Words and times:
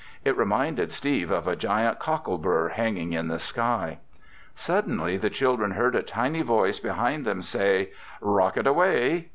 It 0.25 0.35
reminded 0.35 0.91
Steve 0.91 1.29
of 1.29 1.47
a 1.47 1.55
giant 1.55 1.99
cockle 1.99 2.39
burr 2.39 2.69
hanging 2.69 3.13
in 3.13 3.27
the 3.27 3.37
sky. 3.37 3.99
Suddenly 4.55 5.17
the 5.17 5.29
children 5.29 5.69
heard 5.73 5.93
a 5.95 6.01
tiny 6.01 6.41
voice 6.41 6.79
behind 6.79 7.23
them 7.23 7.43
say, 7.43 7.91
"Rocket 8.19 8.65
away!" 8.65 9.27